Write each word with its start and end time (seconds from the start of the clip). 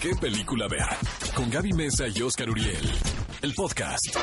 qué 0.00 0.14
película 0.14 0.68
ver. 0.68 0.86
Con 1.34 1.50
Gaby 1.50 1.72
Mesa 1.72 2.06
y 2.08 2.22
Oscar 2.22 2.50
Uriel. 2.50 2.90
El 3.42 3.54
podcast. 3.54 4.16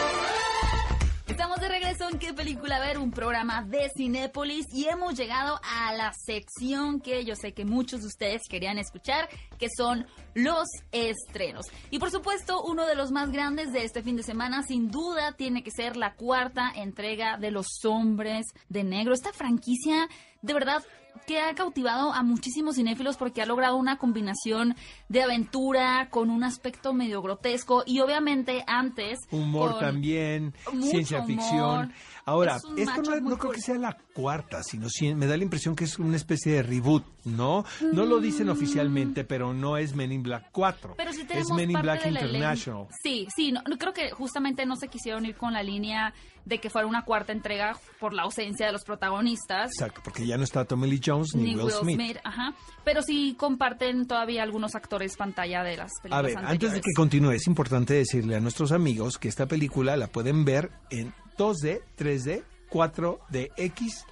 Estamos 1.27 1.59
de 1.59 1.67
regreso 1.67 2.09
en 2.09 2.19
¿Qué 2.19 2.33
película 2.33 2.79
ver? 2.79 2.99
Un 2.99 3.11
programa 3.11 3.63
de 3.63 3.89
Cinépolis 3.95 4.67
y 4.71 4.87
hemos 4.87 5.15
llegado 5.15 5.59
a 5.63 5.93
la 5.93 6.11
sección 6.13 6.99
que 6.99 7.25
yo 7.25 7.35
sé 7.35 7.53
que 7.53 7.65
muchos 7.65 8.01
de 8.01 8.07
ustedes 8.07 8.41
querían 8.49 8.77
escuchar, 8.77 9.29
que 9.57 9.67
son 9.75 10.05
los 10.35 10.67
estrenos. 10.91 11.65
Y 11.89 11.99
por 11.99 12.11
supuesto, 12.11 12.61
uno 12.63 12.85
de 12.85 12.95
los 12.95 13.11
más 13.11 13.31
grandes 13.31 13.71
de 13.71 13.83
este 13.83 14.03
fin 14.03 14.15
de 14.15 14.23
semana, 14.23 14.63
sin 14.63 14.91
duda, 14.91 15.33
tiene 15.33 15.63
que 15.63 15.71
ser 15.71 15.97
la 15.97 16.13
cuarta 16.13 16.71
entrega 16.75 17.37
de 17.37 17.51
Los 17.51 17.67
Hombres 17.85 18.45
de 18.69 18.83
Negro. 18.83 19.13
Esta 19.13 19.33
franquicia, 19.33 20.07
de 20.41 20.53
verdad, 20.53 20.83
que 21.25 21.39
ha 21.39 21.53
cautivado 21.55 22.13
a 22.13 22.23
muchísimos 22.23 22.75
cinéfilos 22.75 23.17
porque 23.17 23.41
ha 23.41 23.45
logrado 23.45 23.77
una 23.77 23.97
combinación 23.97 24.75
de 25.09 25.23
aventura 25.23 26.09
con 26.09 26.29
un 26.29 26.43
aspecto 26.43 26.93
medio 26.93 27.21
grotesco 27.21 27.83
y 27.85 27.99
obviamente 27.99 28.63
antes 28.67 29.19
humor 29.31 29.79
también, 29.79 30.53
ciencia 30.81 31.23
ficción. 31.23 31.93
Ahora, 32.25 32.55
Es 32.77 32.87
esto 32.87 33.19
no, 33.19 33.37
creo 33.37 33.51
que 33.51 33.59
sea 33.59 33.77
la 33.77 33.97
cuarta, 34.13 34.63
sino 34.63 34.89
sí, 34.89 35.13
me 35.13 35.27
da 35.27 35.35
la 35.35 35.43
impresión 35.43 35.75
que 35.75 35.83
es 35.83 35.99
una 35.99 36.15
especie 36.15 36.53
de 36.53 36.63
reboot, 36.63 37.03
¿no? 37.25 37.65
No 37.91 38.05
lo 38.05 38.19
dicen 38.19 38.49
oficialmente, 38.49 39.25
pero 39.25 39.53
no 39.53 39.75
es 39.75 39.93
Men 39.93 40.13
in 40.13 40.23
Black 40.23 40.47
4. 40.53 40.91
Mm. 40.91 40.93
Pero 40.95 41.11
sí 41.11 41.21
es 41.21 41.27
tenemos 41.27 41.51
Men 41.51 41.71
in 41.71 41.81
Black. 41.81 42.05
International. 42.05 42.87
Sí, 43.01 43.27
sí, 43.35 43.51
no, 43.51 43.61
creo 43.77 43.93
que 43.93 44.11
justamente 44.11 44.65
no 44.65 44.75
se 44.77 44.87
quisieron 44.87 45.25
ir 45.25 45.35
con 45.35 45.53
la 45.53 45.63
línea 45.63 46.13
de 46.45 46.59
que 46.59 46.69
fuera 46.69 46.87
una 46.87 47.03
cuarta 47.05 47.31
entrega 47.31 47.77
por 47.99 48.13
la 48.13 48.23
ausencia 48.23 48.65
de 48.65 48.71
los 48.71 48.83
protagonistas. 48.83 49.71
Exacto, 49.71 50.01
porque 50.03 50.25
ya 50.25 50.37
no 50.37 50.43
está 50.43 50.65
Tommy 50.65 50.89
Lee 50.89 51.01
Jones 51.03 51.35
ni, 51.35 51.55
Ni 51.55 51.55
Will, 51.55 51.71
Smith. 51.71 52.17
ajá. 52.23 52.53
Pero 52.83 53.01
sí 53.01 53.35
comparten 53.37 54.07
todavía 54.07 54.43
algunos 54.43 54.75
actores 54.75 55.15
pantalla 55.15 55.63
de 55.63 55.77
las 55.77 55.91
películas 56.01 56.35
A 56.35 56.41
ver, 56.41 56.45
antes 56.45 56.73
de 56.73 56.81
que 56.81 56.91
continúe, 56.95 57.31
es 57.31 57.47
importante 57.47 57.93
decirle 57.93 58.35
a 58.35 58.39
nuestros 58.39 58.71
amigos 58.71 59.17
que 59.17 59.27
esta 59.27 59.45
película 59.45 59.95
la 59.97 60.07
pueden 60.07 60.43
ver 60.45 60.71
en 60.89 61.13
2D, 61.37 61.81
3D, 61.97 62.43
4DX, 62.69 64.05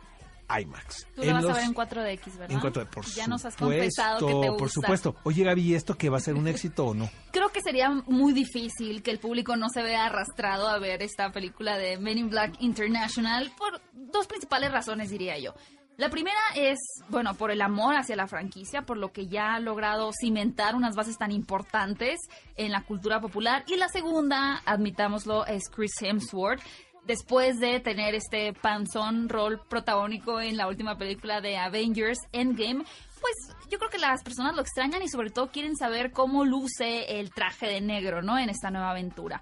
IMAX. 0.59 1.07
Tú 1.15 1.23
la 1.23 1.33
vas 1.33 1.43
los- 1.43 1.51
a 1.51 1.55
ver 1.55 1.63
en 1.65 1.73
4DX, 1.73 2.37
¿verdad? 2.37 2.51
En 2.51 2.59
4D, 2.59 2.85
por 2.87 3.05
Ya 3.05 3.27
nos 3.27 3.45
has 3.45 3.55
confesado 3.55 4.19
que 4.27 4.33
te 4.33 4.33
gusta. 4.49 4.57
Por 4.57 4.69
supuesto. 4.69 5.15
Oye, 5.23 5.43
Gaby, 5.43 5.61
¿y 5.61 5.75
¿esto 5.75 5.97
que 5.97 6.09
va 6.09 6.17
a 6.17 6.21
ser 6.21 6.35
un 6.35 6.47
éxito 6.47 6.85
o 6.87 6.93
no? 6.93 7.09
Creo 7.31 7.49
que 7.49 7.61
sería 7.61 7.89
muy 7.89 8.33
difícil 8.33 9.03
que 9.03 9.11
el 9.11 9.19
público 9.19 9.55
no 9.55 9.69
se 9.69 9.81
vea 9.83 10.05
arrastrado 10.05 10.67
a 10.67 10.79
ver 10.79 11.01
esta 11.01 11.31
película 11.31 11.77
de 11.77 11.97
Men 11.97 12.17
in 12.17 12.29
Black 12.29 12.55
International 12.59 13.51
por 13.57 13.81
dos 13.93 14.27
principales 14.27 14.71
razones, 14.71 15.09
diría 15.09 15.37
yo. 15.37 15.53
La 15.97 16.09
primera 16.09 16.39
es, 16.55 16.79
bueno, 17.09 17.35
por 17.35 17.51
el 17.51 17.61
amor 17.61 17.95
hacia 17.95 18.15
la 18.15 18.25
franquicia, 18.25 18.81
por 18.83 18.97
lo 18.97 19.11
que 19.11 19.27
ya 19.27 19.53
ha 19.53 19.59
logrado 19.59 20.09
cimentar 20.19 20.73
unas 20.75 20.95
bases 20.95 21.17
tan 21.17 21.31
importantes 21.31 22.17
en 22.55 22.71
la 22.71 22.81
cultura 22.81 23.19
popular. 23.21 23.63
Y 23.67 23.75
la 23.75 23.87
segunda, 23.87 24.61
admitámoslo, 24.65 25.45
es 25.45 25.63
Chris 25.69 25.91
Hemsworth. 26.01 26.61
Después 27.05 27.59
de 27.59 27.79
tener 27.79 28.13
este 28.13 28.53
panzón 28.53 29.27
rol 29.27 29.59
protagónico 29.67 30.39
en 30.39 30.55
la 30.55 30.67
última 30.67 30.97
película 30.97 31.41
de 31.41 31.57
Avengers 31.57 32.19
Endgame, 32.31 32.85
pues 33.19 33.35
yo 33.69 33.79
creo 33.79 33.89
que 33.89 33.97
las 33.97 34.23
personas 34.23 34.55
lo 34.55 34.61
extrañan 34.61 35.01
y 35.01 35.07
sobre 35.07 35.29
todo 35.29 35.51
quieren 35.51 35.75
saber 35.75 36.11
cómo 36.11 36.45
luce 36.45 37.19
el 37.19 37.31
traje 37.31 37.67
de 37.67 37.81
negro, 37.81 38.21
¿no? 38.21 38.37
En 38.37 38.49
esta 38.49 38.69
nueva 38.69 38.91
aventura. 38.91 39.41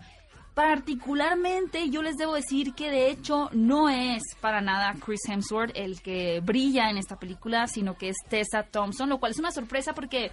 Particularmente 0.53 1.89
yo 1.89 2.01
les 2.01 2.17
debo 2.17 2.33
decir 2.33 2.73
que 2.73 2.89
de 2.89 3.09
hecho 3.09 3.49
no 3.53 3.89
es 3.89 4.21
para 4.41 4.61
nada 4.61 4.93
Chris 4.99 5.21
Hemsworth 5.27 5.71
el 5.75 6.01
que 6.01 6.41
brilla 6.41 6.89
en 6.89 6.97
esta 6.97 7.17
película, 7.17 7.67
sino 7.67 7.97
que 7.97 8.09
es 8.09 8.17
Tessa 8.27 8.63
Thompson, 8.63 9.09
lo 9.09 9.19
cual 9.19 9.31
es 9.31 9.39
una 9.39 9.51
sorpresa 9.51 9.93
porque 9.93 10.31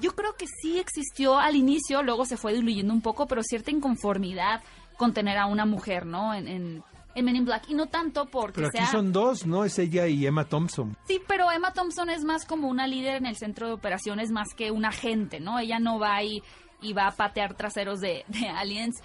yo 0.00 0.16
creo 0.16 0.34
que 0.34 0.46
sí 0.46 0.78
existió 0.78 1.38
al 1.38 1.56
inicio, 1.56 2.02
luego 2.02 2.24
se 2.24 2.36
fue 2.36 2.54
diluyendo 2.54 2.92
un 2.92 3.02
poco, 3.02 3.26
pero 3.26 3.42
cierta 3.42 3.70
inconformidad 3.70 4.62
con 5.00 5.14
tener 5.14 5.38
a 5.38 5.46
una 5.46 5.64
mujer, 5.64 6.04
¿no? 6.04 6.34
En, 6.34 6.46
en, 6.46 6.84
en 7.14 7.24
Men 7.24 7.36
in 7.36 7.46
Black. 7.46 7.64
Y 7.70 7.74
no 7.74 7.86
tanto 7.86 8.26
porque 8.26 8.56
Pero 8.56 8.68
aquí 8.68 8.76
sea... 8.76 8.86
son 8.88 9.12
dos, 9.12 9.46
¿no? 9.46 9.64
Es 9.64 9.78
ella 9.78 10.06
y 10.06 10.26
Emma 10.26 10.44
Thompson. 10.44 10.94
Sí, 11.08 11.22
pero 11.26 11.50
Emma 11.50 11.72
Thompson 11.72 12.10
es 12.10 12.22
más 12.22 12.44
como 12.44 12.68
una 12.68 12.86
líder 12.86 13.16
en 13.16 13.24
el 13.24 13.36
centro 13.36 13.66
de 13.66 13.72
operaciones 13.72 14.30
más 14.30 14.48
que 14.54 14.70
un 14.70 14.84
agente, 14.84 15.40
¿no? 15.40 15.58
Ella 15.58 15.78
no 15.78 15.98
va 15.98 16.22
y, 16.22 16.42
y 16.82 16.92
va 16.92 17.06
a 17.06 17.12
patear 17.12 17.54
traseros 17.54 18.00
de, 18.00 18.26
de 18.28 18.46
aliens. 18.50 19.00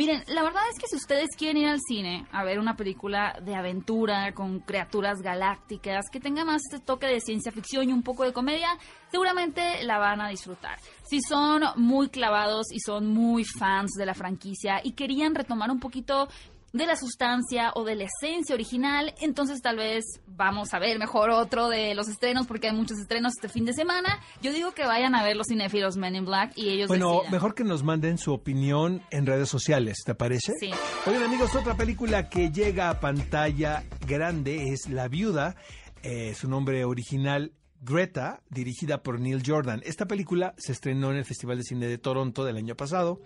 Miren, 0.00 0.24
la 0.28 0.42
verdad 0.42 0.62
es 0.72 0.78
que 0.78 0.86
si 0.86 0.96
ustedes 0.96 1.28
quieren 1.36 1.58
ir 1.58 1.68
al 1.68 1.78
cine 1.78 2.24
a 2.32 2.42
ver 2.42 2.58
una 2.58 2.74
película 2.74 3.38
de 3.44 3.54
aventura 3.54 4.32
con 4.32 4.60
criaturas 4.60 5.20
galácticas, 5.20 6.06
que 6.10 6.20
tenga 6.20 6.42
más 6.42 6.62
este 6.64 6.82
toque 6.82 7.06
de 7.06 7.20
ciencia 7.20 7.52
ficción 7.52 7.86
y 7.86 7.92
un 7.92 8.02
poco 8.02 8.24
de 8.24 8.32
comedia, 8.32 8.70
seguramente 9.10 9.84
la 9.84 9.98
van 9.98 10.22
a 10.22 10.30
disfrutar. 10.30 10.78
Si 11.06 11.20
son 11.20 11.64
muy 11.76 12.08
clavados 12.08 12.72
y 12.72 12.80
son 12.80 13.08
muy 13.08 13.44
fans 13.44 13.90
de 13.90 14.06
la 14.06 14.14
franquicia 14.14 14.80
y 14.82 14.92
querían 14.92 15.34
retomar 15.34 15.70
un 15.70 15.80
poquito 15.80 16.30
de 16.72 16.86
la 16.86 16.94
sustancia 16.94 17.72
o 17.74 17.84
de 17.84 17.96
la 17.96 18.04
esencia 18.04 18.54
original, 18.54 19.12
entonces 19.20 19.60
tal 19.60 19.76
vez 19.76 20.04
vamos 20.28 20.72
a 20.72 20.78
ver 20.78 20.98
mejor 20.98 21.30
otro 21.30 21.68
de 21.68 21.94
los 21.94 22.08
estrenos 22.08 22.46
porque 22.46 22.68
hay 22.68 22.74
muchos 22.76 22.98
estrenos 22.98 23.32
este 23.36 23.48
fin 23.48 23.64
de 23.64 23.72
semana. 23.72 24.20
Yo 24.40 24.52
digo 24.52 24.72
que 24.72 24.86
vayan 24.86 25.14
a 25.14 25.24
ver 25.24 25.36
los 25.36 25.48
cinéfilos 25.48 25.96
Men 25.96 26.14
in 26.16 26.24
Black 26.24 26.52
y 26.56 26.68
ellos 26.68 26.88
Bueno, 26.88 27.10
decidan. 27.14 27.32
mejor 27.32 27.54
que 27.54 27.64
nos 27.64 27.82
manden 27.82 28.18
su 28.18 28.32
opinión 28.32 29.02
en 29.10 29.26
redes 29.26 29.48
sociales, 29.48 29.98
¿te 30.06 30.14
parece? 30.14 30.52
Sí. 30.60 30.70
Oigan 31.06 31.24
amigos, 31.24 31.54
otra 31.56 31.76
película 31.76 32.28
que 32.28 32.50
llega 32.52 32.88
a 32.90 33.00
pantalla 33.00 33.84
grande 34.06 34.68
es 34.72 34.88
La 34.88 35.08
Viuda, 35.08 35.56
eh, 36.02 36.34
su 36.34 36.48
nombre 36.48 36.84
original 36.84 37.52
Greta, 37.82 38.42
dirigida 38.50 39.02
por 39.02 39.18
Neil 39.20 39.42
Jordan. 39.44 39.80
Esta 39.84 40.06
película 40.06 40.54
se 40.58 40.72
estrenó 40.72 41.10
en 41.10 41.16
el 41.16 41.24
Festival 41.24 41.58
de 41.58 41.64
Cine 41.64 41.86
de 41.86 41.98
Toronto 41.98 42.44
del 42.44 42.56
año 42.56 42.76
pasado, 42.76 43.20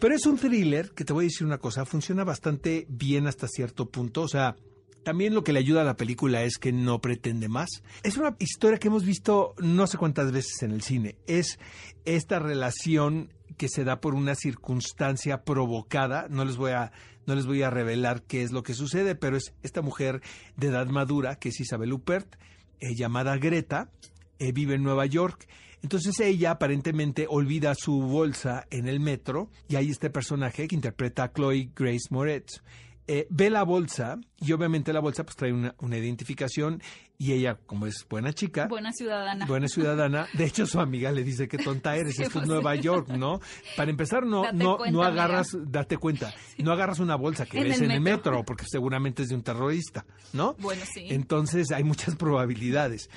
pero 0.00 0.14
es 0.14 0.24
un 0.26 0.38
thriller 0.38 0.92
que 0.92 1.04
te 1.04 1.12
voy 1.12 1.24
a 1.24 1.28
decir 1.28 1.46
una 1.46 1.58
cosa, 1.58 1.84
funciona 1.84 2.24
bastante 2.24 2.86
bien 2.88 3.26
hasta 3.26 3.46
cierto 3.46 3.90
punto, 3.90 4.22
o 4.22 4.28
sea, 4.28 4.56
también 5.02 5.34
lo 5.34 5.44
que 5.44 5.52
le 5.52 5.60
ayuda 5.60 5.82
a 5.82 5.84
la 5.84 5.96
película 5.96 6.42
es 6.42 6.58
que 6.58 6.72
no 6.72 7.00
pretende 7.00 7.48
más. 7.48 7.68
Es 8.02 8.16
una 8.16 8.36
historia 8.38 8.78
que 8.78 8.88
hemos 8.88 9.04
visto 9.04 9.54
no 9.58 9.86
sé 9.86 9.96
cuántas 9.96 10.30
veces 10.30 10.62
en 10.62 10.72
el 10.72 10.82
cine. 10.82 11.16
Es 11.26 11.58
esta 12.04 12.38
relación 12.38 13.32
que 13.56 13.68
se 13.68 13.84
da 13.84 14.00
por 14.00 14.14
una 14.14 14.34
circunstancia 14.34 15.42
provocada. 15.44 16.26
No 16.28 16.44
les 16.44 16.56
voy 16.56 16.72
a 16.72 16.92
no 17.26 17.34
les 17.34 17.46
voy 17.46 17.62
a 17.62 17.70
revelar 17.70 18.22
qué 18.22 18.42
es 18.42 18.50
lo 18.50 18.62
que 18.62 18.74
sucede, 18.74 19.14
pero 19.14 19.36
es 19.36 19.54
esta 19.62 19.82
mujer 19.82 20.20
de 20.56 20.68
edad 20.68 20.86
madura 20.86 21.36
que 21.36 21.50
es 21.50 21.60
Isabel 21.60 21.92
Huppert, 21.92 22.36
eh, 22.80 22.94
llamada 22.94 23.36
Greta, 23.36 23.90
eh, 24.38 24.52
vive 24.52 24.74
en 24.74 24.82
Nueva 24.82 25.06
York. 25.06 25.46
Entonces 25.82 26.18
ella 26.20 26.52
aparentemente 26.52 27.26
olvida 27.28 27.74
su 27.74 28.00
bolsa 28.00 28.66
en 28.70 28.86
el 28.86 29.00
metro 29.00 29.50
y 29.68 29.76
hay 29.76 29.90
este 29.90 30.10
personaje 30.10 30.68
que 30.68 30.74
interpreta 30.74 31.24
a 31.24 31.32
Chloe 31.32 31.70
Grace 31.74 32.08
Moretz. 32.10 32.62
Eh, 33.06 33.26
ve 33.30 33.50
la 33.50 33.64
bolsa 33.64 34.18
y 34.38 34.52
obviamente 34.52 34.92
la 34.92 35.00
bolsa 35.00 35.24
pues 35.24 35.36
trae 35.36 35.52
una, 35.52 35.74
una 35.80 35.96
identificación 35.96 36.82
y 37.20 37.32
ella 37.34 37.58
como 37.66 37.84
es 37.86 38.06
buena 38.08 38.32
chica, 38.32 38.66
Buena 38.66 38.92
ciudadana. 38.92 39.44
buena 39.44 39.68
ciudadana, 39.68 40.26
de 40.32 40.44
hecho 40.46 40.64
su 40.66 40.80
amiga 40.80 41.12
le 41.12 41.22
dice 41.22 41.48
que 41.48 41.58
tonta 41.58 41.94
eres, 41.94 42.16
Sí, 42.16 42.22
esto 42.22 42.38
es 42.38 42.46
pues, 42.46 42.48
Nueva. 42.48 42.74
York, 42.76 43.08
¿no? 43.10 43.40
Para 43.76 43.90
empezar 43.90 44.24
no 44.24 44.42
Date 44.44 44.56
no 44.56 44.76
cuenta, 44.78 44.92
no 44.96 45.02
amiga. 45.04 45.24
agarras, 45.24 45.48
date 45.66 45.98
cuenta, 45.98 46.32
no 46.58 46.72
agarras 46.72 46.98
una 46.98 47.16
bolsa 47.16 47.44
que 47.44 47.58
En 47.58 47.64
ves 47.64 47.76
el 47.78 47.84
en 47.84 47.90
el 47.90 48.00
metro 48.00 48.42
porque 48.44 48.64
seguramente 48.66 49.22
es 49.22 49.28
de 49.28 49.34
un 49.34 49.42
terrorista, 49.42 50.06
¿no? 50.32 50.54
Bueno, 50.60 50.82
sí. 50.90 51.08
Entonces 51.10 51.70
hay 51.72 51.84
muchas 51.84 52.16
probabilidades. 52.16 53.10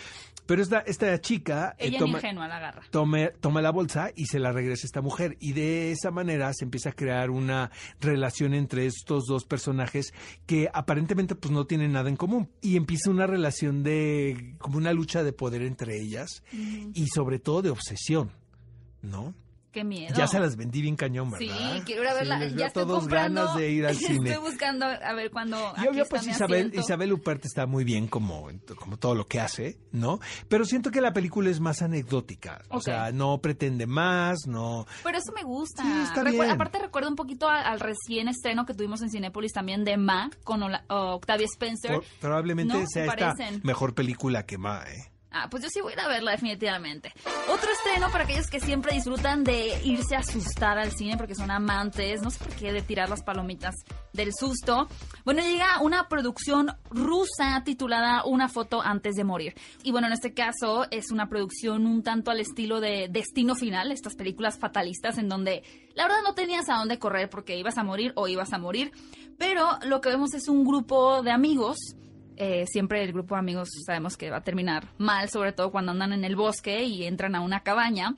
Pero 0.45 0.61
esta, 0.61 0.79
esta 0.79 1.19
chica 1.21 1.75
eh, 1.77 1.97
toma, 1.97 2.17
ingenua 2.17 2.47
la 2.47 2.57
agarra. 2.57 2.81
tome- 2.91 3.31
toma 3.39 3.61
la 3.61 3.71
bolsa 3.71 4.11
y 4.15 4.25
se 4.25 4.39
la 4.39 4.51
regresa 4.51 4.85
a 4.85 4.87
esta 4.87 5.01
mujer. 5.01 5.37
Y 5.39 5.53
de 5.53 5.91
esa 5.91 6.11
manera 6.11 6.51
se 6.53 6.65
empieza 6.65 6.89
a 6.89 6.93
crear 6.93 7.29
una 7.29 7.71
relación 8.01 8.53
entre 8.53 8.85
estos 8.85 9.23
dos 9.25 9.45
personajes 9.45 10.13
que 10.45 10.69
aparentemente 10.73 11.35
pues 11.35 11.51
no 11.51 11.65
tienen 11.65 11.93
nada 11.93 12.09
en 12.09 12.17
común. 12.17 12.49
Y 12.61 12.75
empieza 12.75 13.09
una 13.09 13.25
relación 13.27 13.83
de, 13.83 14.55
como 14.57 14.77
una 14.77 14.91
lucha 14.93 15.23
de 15.23 15.31
poder 15.33 15.61
entre 15.61 15.99
ellas 16.01 16.43
y 16.51 17.07
sobre 17.07 17.39
todo 17.39 17.61
de 17.61 17.69
obsesión, 17.69 18.31
¿no? 19.01 19.33
Qué 19.73 19.84
miedo. 19.84 20.13
Ya 20.16 20.28
se 20.28 20.40
las 20.40 20.55
vendí 20.55 20.81
bien 20.84 20.96
cañón, 20.96 21.34
Sí, 21.37 21.47
¿verdad? 21.47 21.81
quiero 21.84 22.03
ir 22.03 22.08
a 22.08 22.14
verla. 22.14 22.40
Sí, 22.40 22.49
ya 22.52 22.55
veo 22.55 22.67
estoy 22.67 22.84
todos 22.84 22.99
comprando. 22.99 23.41
ganas 23.41 23.58
de 23.58 23.72
ir 23.72 23.85
al 23.87 23.96
cine. 24.22 24.29
Estoy 24.29 24.49
buscando 24.52 24.85
a 24.85 25.14
ver 25.14 25.31
cuándo. 25.31 25.58
Y 25.58 25.79
aquí 25.79 25.87
obvio, 25.90 26.03
está 26.03 26.09
pues 26.17 26.28
Isabel, 26.28 26.53
asiento. 26.67 26.79
Isabel 26.79 27.14
Huppert 27.14 27.46
está 27.46 27.66
muy 27.66 27.84
bien 27.84 28.08
como, 28.08 28.49
como 28.78 28.97
todo 28.97 29.16
lo 29.16 29.25
que 29.25 29.40
hace, 29.40 29.79
¿no? 29.91 30.20
Pero 30.47 30.64
siento 30.66 30.91
que 30.91 31.02
la 31.02 31.11
película 31.11 31.49
es 31.49 31.59
más 31.59 31.81
anecdótica. 31.81 32.61
O 32.70 32.79
sea, 32.81 33.11
no 33.11 33.40
pretende 33.40 33.87
más, 33.87 34.46
no. 34.47 34.85
Pero 35.03 35.17
eso 35.17 35.31
me 35.35 35.41
gusta. 35.43 35.81
Sí, 35.81 35.91
está 36.03 36.22
Recu- 36.23 36.31
bien. 36.34 36.52
Aparte 36.52 36.78
recuerdo 36.78 37.09
un 37.09 37.16
poquito 37.16 37.49
al, 37.49 37.66
al 37.66 37.79
recién 37.79 38.28
estreno 38.28 38.66
que 38.67 38.75
tuvimos 38.75 39.02
en 39.02 39.09
Cinépolis 39.09 39.53
también 39.53 39.84
de 39.84 39.97
Ma 39.97 40.29
con 40.43 40.61
Ola- 40.61 40.85
Octavia 40.87 41.47
Spencer. 41.52 41.96
Por- 41.96 42.05
probablemente 42.22 42.73
No, 42.75 42.79
sea 42.85 43.05
se 43.11 43.11
esta 43.11 43.34
mejor 43.64 43.96
película 43.96 44.46
que 44.46 44.59
Ma, 44.59 44.84
¿eh? 44.87 45.09
Ah, 45.35 45.47
pues 45.50 45.64
yo 45.64 45.70
sí 45.70 45.82
voy 45.82 45.94
a 45.94 45.96
ir 45.96 46.00
a 46.00 46.08
verla 46.08 46.32
definitivamente. 46.32 47.12
Otro 47.50 47.72
estreno 47.72 48.12
para 48.12 48.24
aquellos 48.24 48.52
que 48.52 48.59
siempre 48.59 48.94
disfrutan 48.94 49.44
de 49.44 49.82
irse 49.84 50.16
a 50.16 50.20
asustar 50.20 50.78
al 50.78 50.91
cine 50.91 51.18
porque 51.18 51.34
son 51.34 51.50
amantes, 51.50 52.22
no 52.22 52.30
sé 52.30 52.38
por 52.38 52.53
qué, 52.53 52.72
de 52.72 52.84
tirar 52.84 53.09
las 53.09 53.24
palomitas 53.24 53.74
del 54.14 54.32
susto. 54.32 54.88
Bueno, 55.26 55.41
llega 55.41 55.82
una 55.82 56.08
producción 56.08 56.78
rusa 56.91 57.64
titulada 57.66 58.24
Una 58.26 58.47
foto 58.47 58.84
antes 58.84 59.16
de 59.16 59.24
morir. 59.24 59.56
Y 59.84 59.91
bueno, 59.91 60.06
en 60.06 60.14
este 60.14 60.35
caso 60.35 60.85
es 60.91 61.09
una 61.12 61.28
producción 61.30 61.88
un 61.88 62.03
tanto 62.03 62.30
al 62.30 62.40
estilo 62.40 62.80
de 62.80 63.08
Destino 63.09 63.56
Final, 63.56 63.91
estas 63.91 64.16
películas 64.16 64.59
fatalistas 64.59 65.18
en 65.18 65.30
donde 65.30 65.64
la 65.96 66.03
verdad 66.03 66.22
no 66.24 66.35
tenías 66.35 66.70
a 66.70 66.76
dónde 66.76 67.00
correr 67.00 67.32
porque 67.32 67.58
ibas 67.58 67.80
a 67.80 67.84
morir 67.84 68.14
o 68.16 68.28
ibas 68.28 68.53
a 68.53 68.59
morir. 68.59 68.91
Pero 69.40 69.80
lo 69.84 70.00
que 70.00 70.09
vemos 70.09 70.35
es 70.35 70.47
un 70.47 70.64
grupo 70.64 71.24
de 71.24 71.32
amigos 71.32 71.78
eh, 72.38 72.66
siempre 72.68 73.03
el 73.03 73.14
grupo 73.14 73.35
de 73.35 73.40
amigos 73.40 73.70
sabemos 73.85 74.18
que 74.18 74.30
va 74.30 74.38
a 74.38 74.44
terminar 74.44 74.88
mal, 74.97 75.30
sobre 75.30 75.53
todo 75.53 75.72
cuando 75.72 75.91
andan 75.91 76.14
en 76.14 76.24
el 76.24 76.35
bosque 76.35 76.84
y 76.84 77.06
entran 77.06 77.35
a 77.35 77.41
una 77.41 77.62
cabaña, 77.62 78.16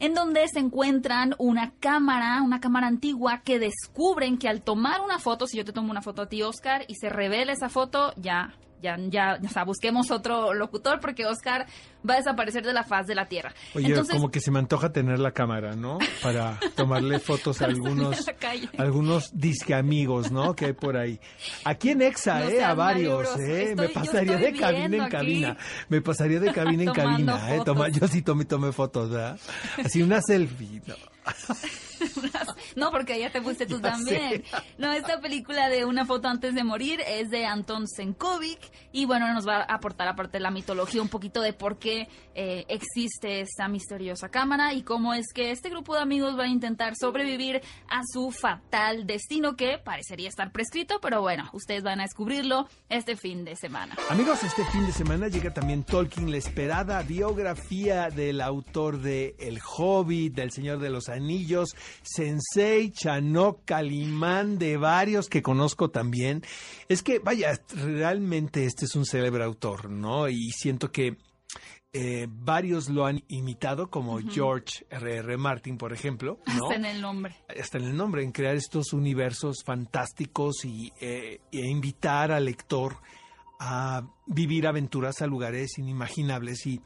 en 0.00 0.14
donde 0.14 0.46
se 0.48 0.58
encuentran 0.58 1.34
una 1.38 1.72
cámara, 1.80 2.42
una 2.42 2.60
cámara 2.60 2.86
antigua, 2.86 3.42
que 3.44 3.58
descubren 3.58 4.38
que 4.38 4.48
al 4.48 4.62
tomar 4.62 5.00
una 5.00 5.18
foto, 5.18 5.46
si 5.46 5.56
yo 5.56 5.64
te 5.64 5.72
tomo 5.72 5.90
una 5.90 6.02
foto 6.02 6.22
a 6.22 6.28
ti, 6.28 6.42
Oscar, 6.42 6.84
y 6.88 6.94
se 6.96 7.08
revela 7.08 7.52
esa 7.52 7.68
foto, 7.68 8.12
ya 8.16 8.54
ya, 8.84 8.98
ya, 9.08 9.38
o 9.42 9.48
sea, 9.48 9.64
busquemos 9.64 10.10
otro 10.10 10.52
locutor 10.52 11.00
porque 11.00 11.24
Oscar 11.24 11.66
va 12.08 12.14
a 12.14 12.16
desaparecer 12.18 12.64
de 12.64 12.74
la 12.74 12.84
faz 12.84 13.06
de 13.06 13.14
la 13.14 13.26
Tierra. 13.26 13.54
Oye, 13.74 13.94
como 14.10 14.30
que 14.30 14.40
se 14.40 14.50
me 14.50 14.58
antoja 14.58 14.92
tener 14.92 15.18
la 15.18 15.32
cámara, 15.32 15.74
¿no? 15.74 15.98
Para 16.22 16.60
tomarle 16.76 17.18
fotos 17.18 17.62
a 17.62 17.64
algunos, 17.74 18.26
algunos 18.76 19.30
disque 19.32 19.74
amigos, 19.74 20.30
¿no? 20.30 20.54
Que 20.54 20.66
hay 20.66 20.72
por 20.74 20.98
ahí. 20.98 21.18
Aquí 21.64 21.90
en 21.90 22.02
Exa, 22.02 22.44
¿eh? 22.44 22.62
A 22.62 22.74
varios, 22.74 23.38
¿eh? 23.38 23.74
me 23.74 23.88
pasaría 23.88 24.36
de 24.36 24.52
cabina 24.52 25.04
en 25.04 25.08
cabina. 25.08 25.56
Me 25.88 26.02
pasaría 26.02 26.40
de 26.40 26.52
cabina 26.52 26.82
en 26.82 26.92
cabina, 26.92 27.54
¿eh? 27.54 27.62
Toma, 27.64 27.88
yo 27.88 28.06
sí 28.06 28.20
tomé, 28.20 28.44
tomé 28.44 28.70
fotos, 28.72 29.10
¿verdad? 29.10 29.38
Así 29.82 30.02
una 30.02 30.20
selfie, 30.20 30.82
¿no? 30.86 30.94
no, 32.76 32.90
porque 32.90 33.18
ya 33.18 33.30
te 33.30 33.40
fuiste 33.40 33.66
tú 33.66 33.80
también. 33.80 34.44
No, 34.78 34.92
esta 34.92 35.20
película 35.20 35.68
de 35.68 35.84
Una 35.84 36.04
foto 36.04 36.28
antes 36.28 36.54
de 36.54 36.64
morir 36.64 37.00
es 37.06 37.30
de 37.30 37.46
Anton 37.46 37.86
Senkovic 37.86 38.60
y 38.92 39.06
bueno, 39.06 39.32
nos 39.32 39.46
va 39.46 39.58
a 39.58 39.74
aportar 39.74 40.08
aparte 40.08 40.38
de 40.38 40.40
la 40.40 40.50
mitología 40.50 41.02
un 41.02 41.08
poquito 41.08 41.40
de 41.40 41.52
por 41.52 41.78
qué 41.78 42.08
eh, 42.34 42.64
existe 42.68 43.40
esta 43.40 43.68
misteriosa 43.68 44.28
cámara 44.28 44.72
y 44.72 44.82
cómo 44.82 45.14
es 45.14 45.26
que 45.32 45.50
este 45.50 45.70
grupo 45.70 45.94
de 45.94 46.02
amigos 46.02 46.38
va 46.38 46.44
a 46.44 46.48
intentar 46.48 46.94
sobrevivir 46.98 47.60
a 47.88 48.02
su 48.12 48.30
fatal 48.30 49.06
destino 49.06 49.56
que 49.56 49.78
parecería 49.78 50.28
estar 50.28 50.52
prescrito, 50.52 51.00
pero 51.00 51.20
bueno, 51.20 51.48
ustedes 51.52 51.82
van 51.82 52.00
a 52.00 52.04
descubrirlo 52.04 52.68
este 52.88 53.16
fin 53.16 53.44
de 53.44 53.56
semana. 53.56 53.96
Amigos, 54.08 54.42
este 54.42 54.64
fin 54.66 54.86
de 54.86 54.92
semana 54.92 55.28
llega 55.28 55.52
también 55.52 55.84
Tolkien, 55.84 56.30
la 56.30 56.36
esperada 56.36 57.02
biografía 57.02 58.10
del 58.10 58.40
autor 58.40 59.00
de 59.00 59.34
El 59.38 59.60
Hobbit, 59.60 60.34
del 60.34 60.50
Señor 60.50 60.78
de 60.78 60.90
los 60.90 61.08
Anillos, 61.08 61.74
Sensei, 62.02 62.63
Chanok, 62.92 63.64
Calimán, 63.64 64.58
de 64.58 64.76
varios 64.76 65.28
que 65.28 65.42
conozco 65.42 65.90
también. 65.90 66.42
Es 66.88 67.02
que, 67.02 67.18
vaya, 67.18 67.58
realmente 67.74 68.64
este 68.64 68.84
es 68.86 68.94
un 68.94 69.06
célebre 69.06 69.44
autor, 69.44 69.90
¿no? 69.90 70.28
Y 70.28 70.50
siento 70.50 70.90
que 70.90 71.16
eh, 71.96 72.26
varios 72.28 72.88
lo 72.88 73.06
han 73.06 73.22
imitado, 73.28 73.88
como 73.88 74.18
George 74.18 74.84
R.R. 74.90 75.18
R. 75.18 75.36
Martin, 75.36 75.78
por 75.78 75.92
ejemplo. 75.92 76.40
¿no? 76.46 76.64
Hasta 76.64 76.74
en 76.74 76.84
el 76.84 77.00
nombre. 77.00 77.36
Hasta 77.60 77.78
en 77.78 77.84
el 77.84 77.96
nombre, 77.96 78.24
en 78.24 78.32
crear 78.32 78.56
estos 78.56 78.92
universos 78.92 79.62
fantásticos 79.64 80.64
y 80.64 80.92
eh, 81.00 81.40
e 81.52 81.68
invitar 81.68 82.32
al 82.32 82.46
lector 82.46 82.96
a 83.60 84.02
vivir 84.26 84.66
aventuras 84.66 85.22
a 85.22 85.28
lugares 85.28 85.78
inimaginables. 85.78 86.66
Y 86.66 86.80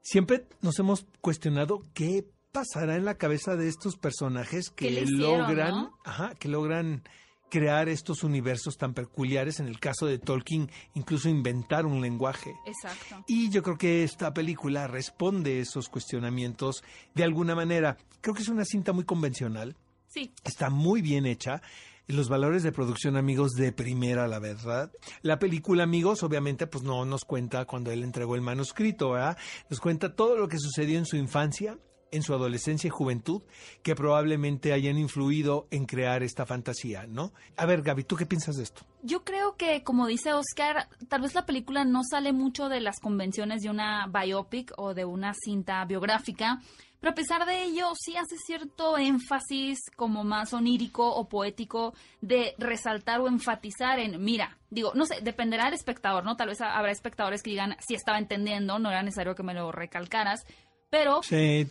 siempre 0.00 0.46
nos 0.62 0.78
hemos 0.78 1.06
cuestionado 1.20 1.82
qué 1.92 2.24
pasará 2.54 2.94
en 2.94 3.04
la 3.04 3.16
cabeza 3.16 3.56
de 3.56 3.66
estos 3.66 3.96
personajes 3.96 4.70
que 4.70 5.04
logran, 5.04 5.90
que 6.38 6.48
logran 6.48 7.02
crear 7.50 7.88
estos 7.88 8.22
universos 8.22 8.78
tan 8.78 8.94
peculiares, 8.94 9.58
en 9.58 9.66
el 9.66 9.80
caso 9.80 10.06
de 10.06 10.20
Tolkien, 10.20 10.70
incluso 10.94 11.28
inventar 11.28 11.84
un 11.84 12.00
lenguaje. 12.00 12.54
Exacto. 12.64 13.24
Y 13.26 13.50
yo 13.50 13.64
creo 13.64 13.76
que 13.76 14.04
esta 14.04 14.32
película 14.32 14.86
responde 14.86 15.58
esos 15.58 15.88
cuestionamientos 15.88 16.84
de 17.12 17.24
alguna 17.24 17.56
manera. 17.56 17.96
Creo 18.20 18.34
que 18.34 18.42
es 18.42 18.48
una 18.48 18.64
cinta 18.64 18.92
muy 18.92 19.04
convencional. 19.04 19.76
Sí. 20.06 20.32
Está 20.44 20.70
muy 20.70 21.02
bien 21.02 21.26
hecha. 21.26 21.60
Los 22.06 22.28
valores 22.28 22.62
de 22.62 22.70
producción, 22.70 23.16
amigos, 23.16 23.52
de 23.52 23.72
primera, 23.72 24.28
la 24.28 24.38
verdad. 24.38 24.92
La 25.22 25.40
película, 25.40 25.82
amigos, 25.82 26.22
obviamente, 26.22 26.68
pues 26.68 26.84
no 26.84 27.04
nos 27.04 27.24
cuenta 27.24 27.64
cuando 27.64 27.90
él 27.90 28.04
entregó 28.04 28.36
el 28.36 28.42
manuscrito, 28.42 29.10
¿verdad? 29.10 29.36
Nos 29.70 29.80
cuenta 29.80 30.14
todo 30.14 30.36
lo 30.36 30.46
que 30.46 30.58
sucedió 30.58 30.98
en 30.98 31.06
su 31.06 31.16
infancia, 31.16 31.78
en 32.14 32.22
su 32.22 32.32
adolescencia 32.32 32.88
y 32.88 32.90
juventud 32.90 33.42
que 33.82 33.94
probablemente 33.94 34.72
hayan 34.72 34.98
influido 34.98 35.66
en 35.70 35.86
crear 35.86 36.22
esta 36.22 36.46
fantasía, 36.46 37.06
¿no? 37.06 37.32
A 37.56 37.66
ver, 37.66 37.82
Gaby, 37.82 38.04
¿tú 38.04 38.16
qué 38.16 38.26
piensas 38.26 38.56
de 38.56 38.62
esto? 38.62 38.82
Yo 39.02 39.24
creo 39.24 39.56
que, 39.56 39.82
como 39.82 40.06
dice 40.06 40.32
Oscar, 40.32 40.88
tal 41.08 41.22
vez 41.22 41.34
la 41.34 41.46
película 41.46 41.84
no 41.84 42.02
sale 42.02 42.32
mucho 42.32 42.68
de 42.68 42.80
las 42.80 43.00
convenciones 43.00 43.62
de 43.62 43.70
una 43.70 44.06
biopic 44.06 44.72
o 44.76 44.94
de 44.94 45.04
una 45.04 45.34
cinta 45.34 45.84
biográfica, 45.84 46.60
pero 47.04 47.12
a 47.12 47.16
pesar 47.16 47.44
de 47.44 47.64
ello 47.64 47.92
sí 48.00 48.16
hace 48.16 48.38
cierto 48.38 48.96
énfasis 48.96 49.78
como 49.94 50.24
más 50.24 50.54
onírico 50.54 51.06
o 51.06 51.28
poético 51.28 51.92
de 52.22 52.54
resaltar 52.56 53.20
o 53.20 53.28
enfatizar 53.28 53.98
en, 53.98 54.24
mira, 54.24 54.56
digo, 54.70 54.92
no 54.94 55.04
sé, 55.04 55.20
dependerá 55.20 55.66
del 55.66 55.74
espectador, 55.74 56.24
¿no? 56.24 56.38
Tal 56.38 56.48
vez 56.48 56.62
habrá 56.62 56.90
espectadores 56.90 57.42
que 57.42 57.50
digan, 57.50 57.76
si 57.86 57.94
estaba 57.94 58.16
entendiendo, 58.16 58.78
no 58.78 58.88
era 58.88 59.02
necesario 59.02 59.34
que 59.34 59.42
me 59.42 59.52
lo 59.52 59.70
recalcaras, 59.70 60.46
pero, 60.94 61.22
sí, 61.24 61.66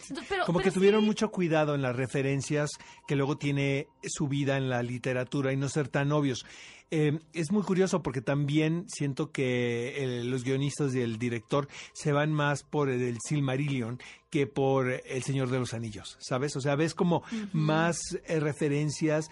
como 0.46 0.60
que 0.60 0.70
tuvieron 0.70 1.06
mucho 1.06 1.32
cuidado 1.32 1.76
en 1.76 1.82
las 1.82 1.96
referencias 1.96 2.72
que 3.08 3.16
luego 3.16 3.38
tiene 3.38 3.88
su 4.04 4.28
vida 4.28 4.58
en 4.58 4.70
la 4.70 4.84
literatura 4.84 5.54
y 5.54 5.56
no 5.56 5.70
ser 5.70 5.88
tan 5.88 6.12
obvios. 6.12 6.46
Eh, 6.96 7.20
es 7.34 7.52
muy 7.52 7.64
curioso 7.64 8.04
porque 8.04 8.22
también 8.22 8.86
siento 8.88 9.32
que 9.32 10.22
los 10.26 10.44
guionistas 10.44 10.94
y 10.94 11.02
el 11.02 11.18
director 11.18 11.68
se 11.92 12.12
van 12.12 12.32
más 12.32 12.62
por 12.62 12.88
el 12.88 13.18
Silmarillion 13.28 13.98
que 14.30 14.48
por 14.48 14.90
El 14.90 15.22
Señor 15.22 15.50
de 15.50 15.60
los 15.60 15.76
Anillos, 15.76 16.18
¿sabes? 16.20 16.56
O 16.56 16.60
sea, 16.60 16.76
ves 16.76 16.96
como 16.96 17.22
más 17.52 18.00
eh, 18.26 18.40
referencias 18.40 19.30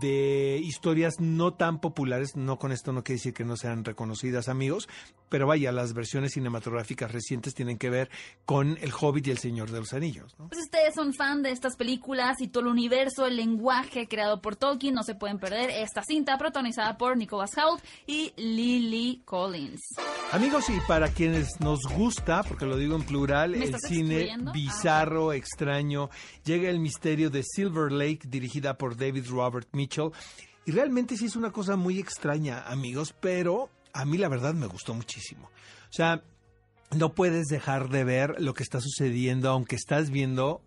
de 0.00 0.60
historias 0.62 1.14
no 1.18 1.54
tan 1.54 1.80
populares, 1.80 2.36
no 2.36 2.58
con 2.58 2.70
esto 2.70 2.92
no 2.92 3.02
quiere 3.02 3.18
decir 3.18 3.34
que 3.34 3.44
no 3.44 3.56
sean 3.56 3.84
reconocidas 3.84 4.48
amigos, 4.48 4.88
pero 5.28 5.48
vaya, 5.48 5.72
las 5.72 5.92
versiones 5.92 6.34
cinematográficas 6.34 7.10
recientes 7.10 7.54
tienen 7.54 7.78
que 7.78 7.90
ver 7.90 8.10
con 8.44 8.78
El 8.80 8.92
Hobbit 8.92 9.26
y 9.26 9.30
El 9.32 9.38
Señor 9.38 9.72
de 9.72 9.80
los 9.80 9.92
Anillos. 9.92 10.36
¿no? 10.38 10.48
Pues 10.48 10.60
ustedes 10.60 10.94
son 10.94 11.12
fan 11.12 11.42
de 11.42 11.50
estas 11.50 11.76
películas 11.76 12.40
y 12.40 12.46
todo 12.46 12.62
el 12.62 12.70
universo, 12.70 13.26
el 13.26 13.34
lenguaje 13.34 14.06
creado 14.06 14.40
por 14.40 14.54
Tolkien, 14.54 14.94
no 14.94 15.02
se 15.02 15.16
pueden 15.16 15.40
perder 15.40 15.70
esta 15.70 16.04
cinta 16.04 16.38
protagonizada 16.38 16.96
por 16.96 17.03
Nicholas 17.14 17.50
Hoult 17.56 17.82
y 18.06 18.32
Lily 18.36 19.22
Collins. 19.24 19.82
Amigos, 20.32 20.68
y 20.70 20.80
para 20.88 21.08
quienes 21.08 21.60
nos 21.60 21.80
gusta, 21.96 22.42
porque 22.42 22.64
lo 22.64 22.76
digo 22.76 22.96
en 22.96 23.04
plural, 23.04 23.54
el 23.54 23.78
cine 23.78 24.36
bizarro, 24.52 25.32
extraño, 25.32 26.10
llega 26.44 26.70
el 26.70 26.80
misterio 26.80 27.30
de 27.30 27.42
Silver 27.44 27.92
Lake, 27.92 28.20
dirigida 28.26 28.76
por 28.76 28.96
David 28.96 29.26
Robert 29.28 29.68
Mitchell. 29.72 30.10
Y 30.66 30.72
realmente 30.72 31.16
sí 31.16 31.26
es 31.26 31.36
una 31.36 31.52
cosa 31.52 31.76
muy 31.76 31.98
extraña, 31.98 32.62
amigos, 32.62 33.14
pero 33.20 33.68
a 33.92 34.04
mí 34.04 34.18
la 34.18 34.28
verdad 34.28 34.54
me 34.54 34.66
gustó 34.66 34.94
muchísimo. 34.94 35.50
O 35.90 35.92
sea, 35.92 36.24
no 36.96 37.14
puedes 37.14 37.46
dejar 37.46 37.90
de 37.90 38.04
ver 38.04 38.36
lo 38.40 38.54
que 38.54 38.62
está 38.62 38.80
sucediendo, 38.80 39.50
aunque 39.50 39.76
estás 39.76 40.10
viendo 40.10 40.62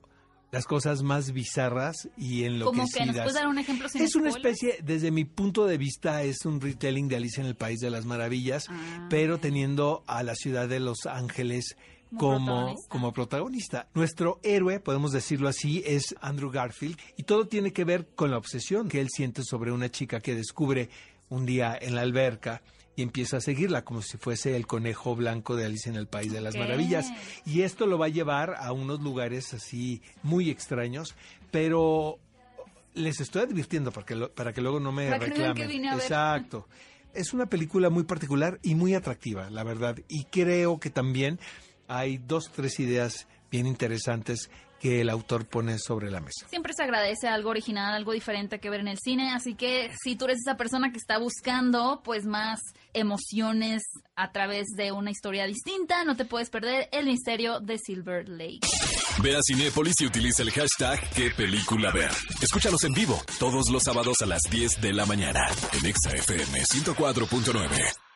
las 0.52 0.66
cosas 0.66 1.04
más 1.04 1.32
bizarras 1.32 2.10
y 2.18 2.44
enloquecidas. 2.46 2.92
Como 2.92 3.06
que 3.06 3.06
nos 3.06 3.16
puedes 3.18 3.34
dar 3.34 3.48
un 3.48 3.58
ejemplo 3.60 3.88
Es 3.94 4.16
una 4.16 4.30
especie, 4.30 4.80
desde 4.84 5.12
mi 5.12 5.26
punto 5.26 5.66
de 5.66 5.78
vista, 5.78 6.24
es 6.24 6.46
un 6.46 6.62
retelling 6.62 7.08
de 7.08 7.18
Alicia 7.18 7.42
en 7.42 7.48
el 7.48 7.56
País 7.56 7.80
de 7.80 7.90
las 7.90 8.06
Maravillas, 8.06 8.66
ah, 8.70 9.08
pero 9.10 9.40
teniendo 9.40 10.04
a 10.08 10.24
la 10.24 10.36
ciudad 10.36 10.70
de 10.70 10.80
Los 10.80 11.06
Ángeles 11.06 11.76
como, 12.18 12.76
como 12.88 13.12
protagonista. 13.12 13.88
Nuestro 13.94 14.40
héroe, 14.44 14.80
podemos 14.80 15.12
decirlo 15.12 15.50
así, 15.50 15.84
es 15.86 16.16
Andrew 16.22 16.50
Garfield 16.50 16.98
y 17.18 17.24
todo 17.24 17.48
tiene 17.48 17.74
que 17.74 17.84
ver 17.84 18.08
con 18.16 18.32
la 18.32 18.38
obsesión 18.38 18.88
que 18.88 19.02
él 19.02 19.10
siente 19.10 19.44
sobre 19.44 19.72
una 19.72 19.90
chica 19.90 20.22
que 20.22 20.36
descubre 20.36 20.90
un 21.30 21.46
día 21.46 21.78
en 21.80 21.96
la 21.96 22.02
alberca 22.02 22.62
y 22.98 23.04
empieza 23.04 23.38
a 23.38 23.42
seguirla 23.42 23.86
como 23.86 24.02
si 24.02 24.18
fuese 24.18 24.56
el 24.56 24.66
conejo 24.66 25.16
blanco 25.16 25.56
de 25.56 25.66
Alicia 25.66 25.92
en 25.92 25.98
el 25.98 26.08
País 26.08 26.34
de 26.34 26.42
las 26.42 26.56
Maravillas. 26.56 27.14
Y 27.46 27.62
esto 27.62 27.86
lo 27.86 28.00
va 28.00 28.08
a 28.08 28.10
llevar 28.10 28.56
a 28.58 28.74
unos 28.74 29.02
lugares 29.02 29.54
así 29.54 30.02
muy 30.24 30.50
extraños, 30.50 31.16
pero 31.52 32.18
les 32.96 33.22
estoy 33.22 33.44
advirtiendo 33.44 33.92
para 33.92 34.04
que, 34.04 34.16
para 34.16 34.52
que 34.52 34.62
luego 34.62 34.80
no 34.80 34.92
me 34.92 35.16
reclamen. 35.16 35.86
Exacto. 35.86 36.68
Es 37.14 37.36
una 37.36 37.46
película 37.46 37.92
muy 37.92 38.04
particular 38.04 38.60
y 38.64 38.74
muy 38.74 38.96
atractiva, 38.96 39.52
la 39.52 39.64
verdad. 39.64 40.00
Y 40.08 40.24
creo 40.26 40.80
que 40.80 40.90
también 40.90 41.40
hay 41.88 42.18
dos, 42.18 42.52
tres 42.52 42.80
ideas 42.80 43.28
bien 43.52 43.68
interesantes 43.68 44.50
que 44.80 45.02
el 45.02 45.10
autor 45.10 45.46
pone 45.46 45.80
sobre 45.80 46.12
la 46.12 46.20
mesa. 46.20 46.48
Siempre 46.50 46.74
se 46.76 46.84
agradece 46.84 47.28
algo 47.28 47.50
original, 47.50 47.94
algo 47.94 48.12
diferente 48.12 48.60
que 48.60 48.70
ver 48.70 48.82
en 48.82 48.88
el 48.88 48.98
cine, 49.00 49.32
así 49.32 49.56
que 49.56 49.92
si 50.04 50.16
tú 50.16 50.26
eres 50.26 50.40
esa 50.46 50.58
persona 50.58 50.92
que 50.92 50.98
está 50.98 51.18
buscando, 51.18 52.02
pues 52.04 52.26
más 52.26 52.60
emociones 52.94 53.84
a 54.16 54.32
través 54.32 54.68
de 54.76 54.92
una 54.92 55.12
historia 55.12 55.46
distinta. 55.46 56.04
No 56.04 56.16
te 56.16 56.26
puedes 56.26 56.50
perder 56.50 56.90
El 56.92 57.06
misterio 57.06 57.60
de 57.60 57.78
Silver 57.78 58.28
Lake. 58.28 58.60
Ve 59.22 59.36
a 59.36 59.40
Cinépolis 59.42 59.96
y 60.02 60.06
utiliza 60.06 60.44
el 60.44 60.52
hashtag 60.52 61.00
qué 61.12 61.32
película 61.32 61.92
ver. 61.92 62.12
Escúchalos 62.42 62.84
en 62.84 62.94
vivo 62.94 63.20
todos 63.40 63.70
los 63.70 63.84
sábados 63.84 64.22
a 64.22 64.26
las 64.26 64.42
10 64.50 64.82
de 64.82 64.94
la 64.94 65.06
mañana 65.06 65.48
en 65.74 65.86
ExaFM 65.86 66.64
104.9. 66.64 68.07